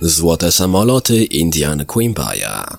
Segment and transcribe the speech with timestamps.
[0.00, 2.76] Złote samoloty Indian Quimbaya.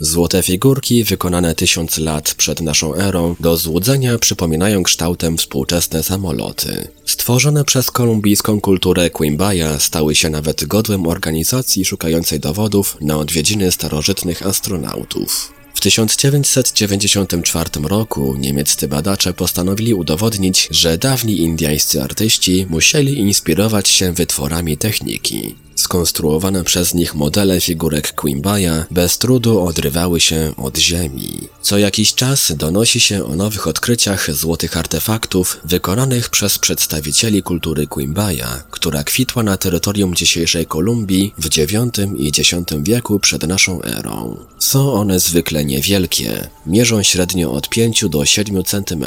[0.00, 6.88] Złote figurki wykonane tysiąc lat przed naszą erą do złudzenia przypominają kształtem współczesne samoloty.
[7.06, 14.46] Stworzone przez kolumbijską kulturę Quimbaya stały się nawet godłem organizacji szukającej dowodów na odwiedziny starożytnych
[14.46, 15.52] astronautów.
[15.74, 24.76] W 1994 roku niemieccy badacze postanowili udowodnić, że dawni indyjscy artyści musieli inspirować się wytworami
[24.76, 25.54] techniki.
[25.80, 31.48] Skonstruowane przez nich modele figurek Quimbaya bez trudu odrywały się od ziemi.
[31.62, 38.62] Co jakiś czas donosi się o nowych odkryciach złotych artefaktów wykonanych przez przedstawicieli kultury Quimbaya,
[38.70, 42.50] która kwitła na terytorium dzisiejszej Kolumbii w IX i X
[42.82, 44.36] wieku przed naszą erą.
[44.58, 49.04] Są one zwykle niewielkie, mierzą średnio od 5 do 7 cm.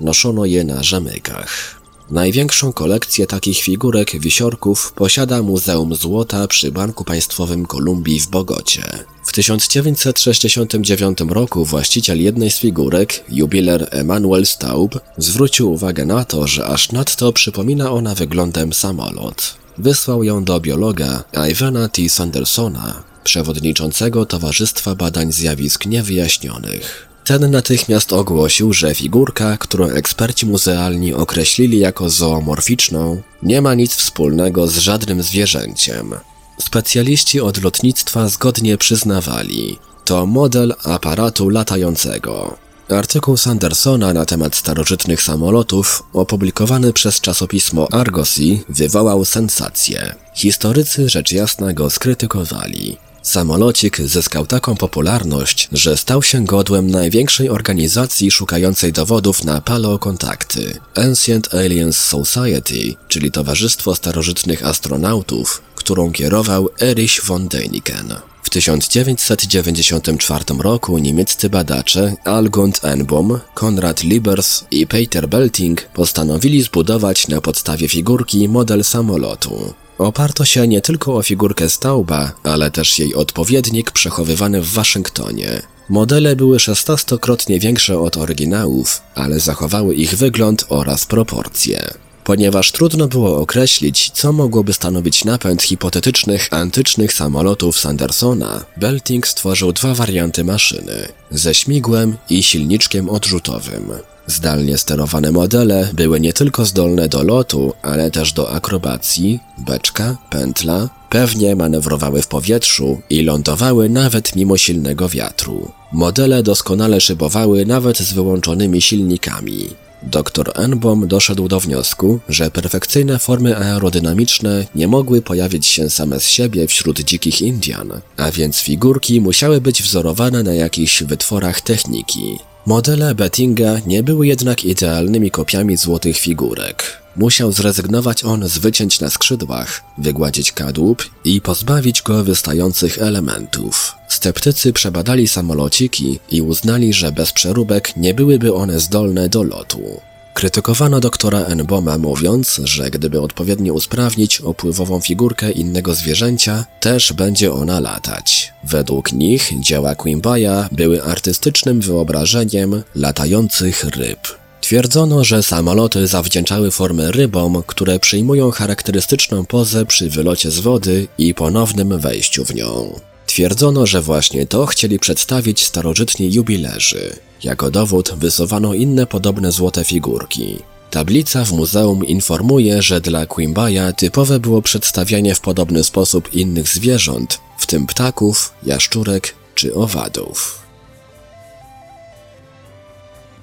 [0.00, 1.75] Noszono je na żamykach.
[2.10, 8.82] Największą kolekcję takich figurek wisiorków posiada Muzeum Złota przy Banku Państwowym Kolumbii w Bogocie.
[9.24, 16.66] W 1969 roku właściciel jednej z figurek, jubiler Emanuel Staub, zwrócił uwagę na to, że
[16.66, 19.54] aż nadto przypomina ona wyglądem samolot.
[19.78, 22.08] Wysłał ją do biologa Ivana T.
[22.08, 27.05] Sandersona, przewodniczącego Towarzystwa Badań Zjawisk Niewyjaśnionych.
[27.26, 34.66] Ten natychmiast ogłosił, że figurka, którą eksperci muzealni określili jako zoomorficzną, nie ma nic wspólnego
[34.68, 36.14] z żadnym zwierzęciem.
[36.58, 42.56] Specjaliści od lotnictwa zgodnie przyznawali, to model aparatu latającego.
[42.88, 50.14] Artykuł Sandersona na temat starożytnych samolotów, opublikowany przez czasopismo Argosy, wywołał sensację.
[50.34, 52.96] Historycy rzecz jasna go skrytykowali.
[53.26, 61.54] Samolocik zyskał taką popularność, że stał się godłem największej organizacji szukającej dowodów na paleokontakty Ancient
[61.54, 68.35] Aliens Society, czyli Towarzystwo Starożytnych Astronautów, którą kierował Erich von Däniken.
[68.46, 77.40] W 1994 roku niemieccy badacze Algund Enbom, Konrad Liebers i Peter Belting postanowili zbudować na
[77.40, 79.74] podstawie figurki model samolotu.
[79.98, 85.62] Oparto się nie tylko o figurkę Stauba, ale też jej odpowiednik przechowywany w Waszyngtonie.
[85.88, 92.05] Modele były szesnastokrotnie większe od oryginałów, ale zachowały ich wygląd oraz proporcje.
[92.26, 99.94] Ponieważ trudno było określić, co mogłoby stanowić napęd hipotetycznych antycznych samolotów Sandersona, Belting stworzył dwa
[99.94, 103.92] warianty maszyny ze śmigłem i silniczkiem odrzutowym.
[104.26, 110.88] Zdalnie sterowane modele były nie tylko zdolne do lotu, ale też do akrobacji, beczka, pętla,
[111.10, 115.70] pewnie manewrowały w powietrzu i lądowały nawet mimo silnego wiatru.
[115.92, 119.85] Modele doskonale szybowały nawet z wyłączonymi silnikami.
[120.02, 126.28] Dr Enbom doszedł do wniosku, że perfekcyjne formy aerodynamiczne nie mogły pojawić się same z
[126.28, 132.38] siebie wśród dzikich Indian, a więc figurki musiały być wzorowane na jakichś wytworach techniki.
[132.66, 137.05] Modele Bettinga nie były jednak idealnymi kopiami złotych figurek.
[137.16, 143.94] Musiał zrezygnować on z wycięć na skrzydłach, wygładzić kadłub i pozbawić go wystających elementów.
[144.08, 150.00] Sceptycy przebadali samolociki i uznali, że bez przeróbek nie byłyby one zdolne do lotu.
[150.34, 157.80] Krytykowano doktora Enboma mówiąc, że gdyby odpowiednio usprawnić opływową figurkę innego zwierzęcia, też będzie ona
[157.80, 158.52] latać.
[158.64, 164.45] Według nich dzieła Quimbaya były artystycznym wyobrażeniem latających ryb.
[164.66, 171.34] Twierdzono, że samoloty zawdzięczały formę rybom, które przyjmują charakterystyczną pozę przy wylocie z wody i
[171.34, 173.00] ponownym wejściu w nią.
[173.26, 177.16] Twierdzono, że właśnie to chcieli przedstawić starożytni jubilerzy.
[177.44, 180.58] Jako dowód wysuwano inne podobne złote figurki.
[180.90, 187.40] Tablica w muzeum informuje, że dla Quimbaya typowe było przedstawianie w podobny sposób innych zwierząt,
[187.58, 190.58] w tym ptaków, jaszczurek czy owadów.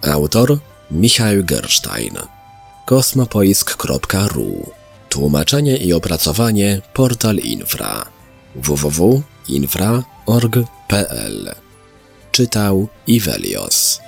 [0.01, 0.57] Autor
[0.93, 2.17] Michał Gerstein.
[2.85, 4.71] kosmopoisk.ru
[5.09, 8.06] Tłumaczenie i opracowanie Portal Infra.
[8.56, 11.56] www.infra.org.pl
[12.31, 14.00] Czytał Ivelios